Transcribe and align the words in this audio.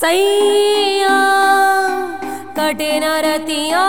सैया 0.00 1.16
कटे 2.58 2.92
न 3.00 3.08
रतिया। 3.24 3.82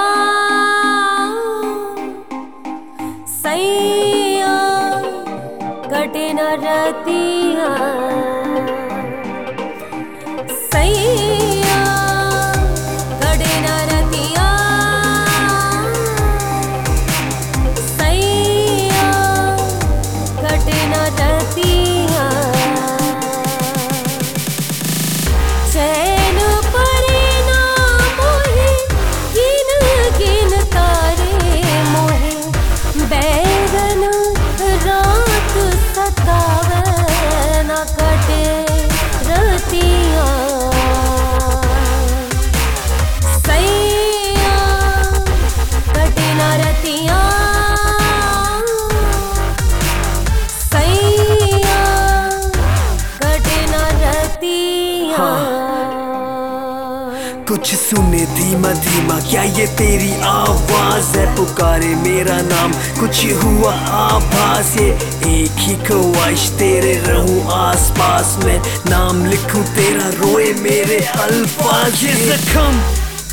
सैया 3.35 4.55
कटे 5.93 6.27
न 6.33 6.49
रतिया। 6.63 7.69
कुछ 57.51 57.75
सुने 57.75 58.25
धीमा 58.25 58.71
धीमा, 58.71 59.19
क्या 59.19 59.43
ये 59.43 59.67
तेरी 59.67 60.21
आवाज़ 60.21 61.17
है? 61.17 61.35
पुकारे 61.35 61.87
मेरा 61.87 62.37
नाम, 62.41 62.71
कुछ 62.71 63.25
हुआ 63.43 63.73
आभास? 63.73 64.77
ये 64.77 64.89
एक 65.41 65.51
ही 65.57 65.75
ख्वाहिश, 65.75 66.49
तेरे 66.49 66.95
आस 67.53 67.91
पास 67.99 68.37
में। 68.45 68.61
नाम 68.89 69.25
लिखू 69.25 69.59
तेरा, 69.59 70.09
रोए 70.09 70.53
मेरे 70.53 70.97
अल्फाज। 70.97 72.03
ये 72.03 72.13
जख्म 72.13 72.81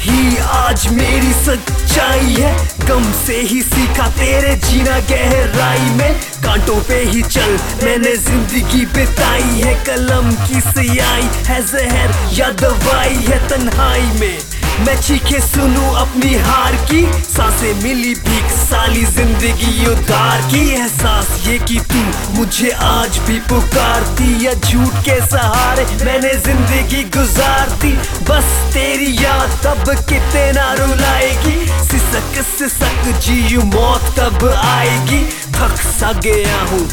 ही 0.00 0.36
आज 0.36 0.86
मेरी 0.92 1.32
सच्चाई 1.32 2.34
है। 2.34 2.52
कम 2.88 3.02
से 3.26 3.40
ही 3.40 3.60
सीखा 3.62 4.06
तेरे 4.18 4.54
जीना 4.66 4.98
गहराई 5.10 5.90
में। 5.90 6.20
कांटों 6.44 6.76
पे 6.82 6.98
ही 7.04 7.22
चल, 7.22 7.58
मैंने 7.84 8.16
ज़िंदगी 8.16 8.84
बिताई 8.86 9.60
है। 9.60 9.74
कलम 9.84 10.30
की 10.46 10.60
सियाई 10.60 11.28
है, 11.48 11.60
जहर 11.66 12.14
या 12.34 12.50
दवाई 12.62 13.16
है 13.28 13.48
तन्हाई 13.48 14.10
में। 14.20 14.38
मैं 14.86 15.00
चीखे 15.00 15.40
सुनूं 15.40 15.88
अपनी 15.98 16.34
हार 16.38 16.74
की। 16.90 17.02
साँसें 17.24 17.82
मिली 17.82 18.14
भीख, 18.16 18.50
साली 18.50 19.04
ज़िंदगी 19.06 19.86
उधार 19.86 20.40
की। 20.50 20.60
एहसास 20.70 21.46
ये 21.46 21.58
कि 21.58 21.78
तू 21.92 22.02
मुझे 22.36 22.70
आज 22.82 23.18
भी 23.26 23.38
पुकारती 23.48 24.46
या 24.46 24.52
झूठ 24.54 24.94
के 25.04 25.20
सहारे 25.26 25.84
मैंने 26.04 26.32
ज़िंदगी 26.46 27.02
गुजारती। 27.16 27.92
बस 28.30 28.54
तेरी 28.74 29.12
याद 29.24 29.58
तब 29.64 29.94
कितना 30.08 30.72
रुलाएगी 30.74 31.58
सिसक 31.88 32.42
सिसक 32.48 33.12
जीयू 33.26 33.62
मौत 33.74 34.14
कब 34.18 34.48
आएगी। 34.54 35.24
थक 35.58 35.76
सा 35.82 36.12
गया 36.24 36.60
हूँ 36.62 36.84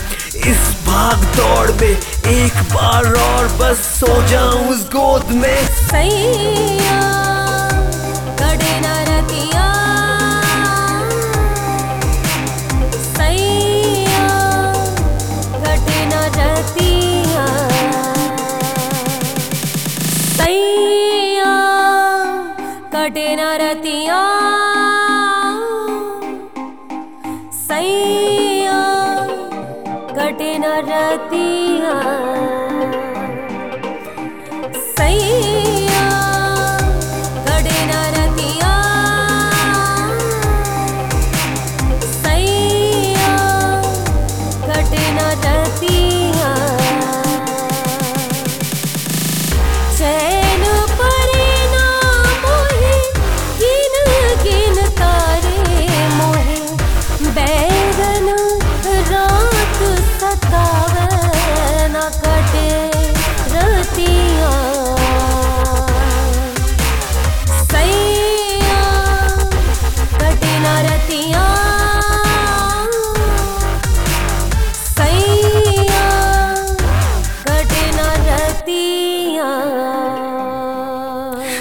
इस 0.51 0.63
भाग 0.87 1.23
दौड़ 1.35 1.71
में। 1.71 1.89
एक 1.89 2.55
बार 2.73 3.13
और 3.19 3.47
बस 3.59 3.85
सो 3.99 4.21
जाऊँ 4.27 4.69
उस 4.69 4.83
गोद 4.95 5.31
में। 5.31 5.67
सैया 5.67 6.64
कटे 23.05 23.35
न 23.35 23.39
रतिया। 23.61 24.19
सैया 27.53 28.79
घटे 30.15 30.57
न 30.57 30.65
रतिया। 30.89 31.93
सैया। 34.97 35.54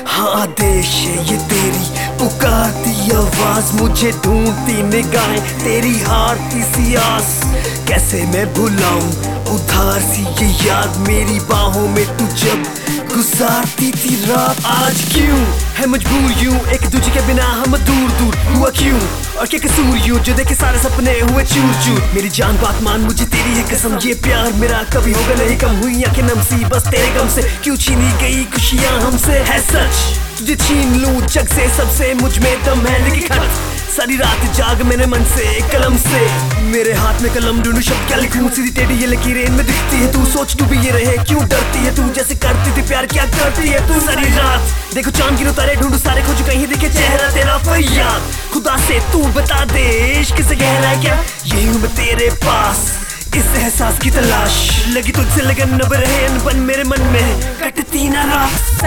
हाँ 0.06 0.46
देश 0.46 0.86
है 0.86 1.16
ये 1.30 1.36
तेरी 1.48 1.84
पुकारती 2.18 3.10
आवाज़ 3.10 3.72
मुझे 3.72 4.10
ढूंढती 4.24 4.82
निगाहें, 4.82 5.40
तेरी 5.58 5.98
हारती 6.00 6.62
सी 6.62 6.94
आस। 6.94 7.40
कैसे 7.88 8.24
मैं 8.26 8.46
भुलाऊं 8.54 9.08
उधार 9.54 10.00
सी 10.00 10.22
ये 10.22 10.68
याद 10.68 10.96
मेरी 11.08 11.40
बाहों 11.40 11.88
में 11.88 12.06
तू 12.18 12.26
जब 12.26 12.62
गुजारती 13.14 13.90
थी 13.92 14.14
रात, 14.24 14.64
आज 14.66 15.04
क्यों? 15.14 15.38
है 15.76 15.86
मजबूर 15.86 16.44
यूँ, 16.44 16.60
एक 16.68 16.90
दूजे 16.90 17.10
के 17.10 17.26
बिना 17.26 17.44
हम 17.44 17.76
दूर 17.76 18.10
दूर 18.10 18.36
हुआ 18.36 18.70
क्यों? 18.70 19.00
और 19.40 19.46
क्या 19.46 19.58
कसूर 19.60 19.96
यूँ 19.98 20.18
जो 20.18 20.34
देखे 20.34 20.54
सारे 20.54 20.78
सपने 20.78 21.12
हुए 21.20 21.44
चूर 21.44 21.72
चूर? 21.84 22.00
मेरी 22.14 22.28
जान 22.28 22.56
बात 22.56 22.82
मान, 22.82 23.00
मुझे 23.00 23.24
तेरी 23.24 23.54
है 23.54 23.62
कसम। 23.64 23.98
ये 24.04 24.14
प्यार 24.14 24.52
मेरा 24.52 24.82
कभी 24.94 25.12
होगा 25.12 25.34
नहीं। 25.34 25.56
कम 25.58 25.76
हुई 25.76 25.94
या 25.94 26.12
कि 26.12 26.22
नमसी 26.22 26.64
बस 26.64 26.86
तेरे 26.88 27.08
गम 27.14 27.28
से। 27.28 27.42
क्यों 27.64 27.76
छीनी 27.76 28.12
गई 28.22 28.44
खुशियाँ 28.44 29.00
हमसे? 29.00 29.38
है 29.50 29.60
सच, 29.62 30.02
तुझे 30.38 30.56
छीन 30.56 30.94
लूँ 31.00 31.20
जग 31.20 31.48
से। 31.48 31.68
सबसे 31.76 32.14
मुझमें 32.14 32.54
दम 32.64 32.86
है 32.86 33.04
लिखी 33.04 33.28
खत। 33.28 33.62
सारी 33.96 34.16
रात 34.16 34.44
जाग 34.54 34.80
मेरे 34.82 35.06
मन 35.06 35.24
से, 35.24 35.44
कलम 35.72 35.96
से। 35.96 36.20
मेरे 36.62 36.92
हाथ 36.92 37.20
में 37.20 37.32
कलम 37.34 37.60
ढूंढू, 37.62 37.80
शब्द 37.80 38.06
क्या 38.06 38.16
लिखूं? 38.18 38.48
सीधी 38.50 38.70
टेढ़ी 38.70 38.94
ये 38.94 39.06
लकीरें 39.06 39.48
में 39.50 39.66
दिखती 39.66 39.96
है। 39.96 40.12
तू 40.12 40.24
सोच 40.26 40.56
डूबी 40.56 40.78
ये 40.78 40.90
रहे, 40.90 41.16
क्यों 41.24 41.46
डरती 41.48 41.78
है 41.78 41.94
तू? 41.96 42.08
करती 43.44 43.68
है 43.68 43.86
तू 43.88 44.00
सारी 44.00 44.28
रात। 44.36 44.94
देखो 44.94 45.10
चाँद 45.10 45.36
गिरो 45.38 45.52
तारे 45.52 45.74
ढूंढू 45.76 45.98
सारे 45.98 46.22
खोज 46.22 46.40
कहीं 46.48 46.66
देखे 46.66 46.88
चेहरा 46.88 47.30
तेरा 47.30 47.56
फैया 47.66 48.08
खुदा 48.52 48.76
से 48.86 49.00
तू 49.12 49.18
बता 49.34 49.64
दे, 49.72 49.84
इश्क 50.20 50.40
से 50.48 50.56
गहरा 50.56 50.88
है 50.88 51.00
क्या? 51.02 51.16
यही 51.46 51.66
हूँ 51.66 51.80
मैं 51.82 51.94
तेरे 51.96 52.28
पास, 52.44 52.78
इस 53.36 53.46
एहसास 53.56 53.98
की 53.98 54.10
तलाश। 54.10 54.56
लगी 54.88 55.12
तुझसे 55.12 55.42
लगन 55.42 55.74
नब 55.74 55.92
रहे 55.94 56.24
अनबन 56.26 56.60
मेरे 56.68 56.84
मन 56.84 57.02
में, 57.12 57.40
कटती 57.60 58.08
ना 58.08 58.24
रात। 58.24 58.84